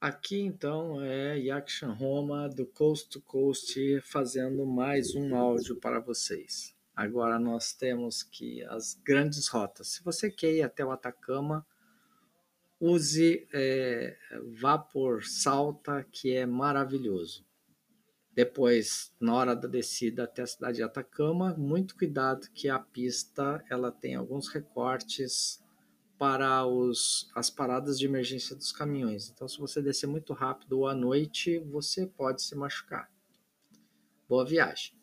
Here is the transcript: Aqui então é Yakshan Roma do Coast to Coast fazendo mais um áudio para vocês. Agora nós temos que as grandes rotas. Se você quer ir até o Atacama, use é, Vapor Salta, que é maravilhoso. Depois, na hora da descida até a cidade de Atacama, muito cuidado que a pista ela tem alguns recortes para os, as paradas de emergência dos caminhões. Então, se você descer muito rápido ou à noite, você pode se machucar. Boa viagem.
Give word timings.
Aqui 0.00 0.40
então 0.40 1.00
é 1.00 1.38
Yakshan 1.38 1.92
Roma 1.92 2.48
do 2.48 2.66
Coast 2.66 3.08
to 3.08 3.20
Coast 3.20 4.00
fazendo 4.00 4.66
mais 4.66 5.14
um 5.14 5.36
áudio 5.36 5.76
para 5.76 6.00
vocês. 6.00 6.74
Agora 6.94 7.38
nós 7.38 7.72
temos 7.72 8.22
que 8.22 8.64
as 8.64 8.94
grandes 9.04 9.46
rotas. 9.46 9.88
Se 9.88 10.02
você 10.02 10.30
quer 10.30 10.54
ir 10.54 10.62
até 10.62 10.84
o 10.84 10.90
Atacama, 10.90 11.64
use 12.80 13.46
é, 13.52 14.16
Vapor 14.60 15.24
Salta, 15.24 16.04
que 16.10 16.34
é 16.34 16.44
maravilhoso. 16.44 17.46
Depois, 18.34 19.14
na 19.20 19.34
hora 19.34 19.54
da 19.54 19.68
descida 19.68 20.24
até 20.24 20.42
a 20.42 20.46
cidade 20.46 20.78
de 20.78 20.82
Atacama, 20.82 21.54
muito 21.54 21.94
cuidado 21.94 22.48
que 22.52 22.68
a 22.68 22.78
pista 22.78 23.62
ela 23.70 23.92
tem 23.92 24.14
alguns 24.14 24.48
recortes 24.48 25.62
para 26.22 26.64
os, 26.64 27.28
as 27.34 27.50
paradas 27.50 27.98
de 27.98 28.06
emergência 28.06 28.54
dos 28.54 28.70
caminhões. 28.70 29.28
Então, 29.28 29.48
se 29.48 29.58
você 29.58 29.82
descer 29.82 30.06
muito 30.06 30.32
rápido 30.32 30.78
ou 30.78 30.86
à 30.86 30.94
noite, 30.94 31.58
você 31.58 32.06
pode 32.06 32.42
se 32.42 32.54
machucar. 32.54 33.10
Boa 34.28 34.44
viagem. 34.44 35.01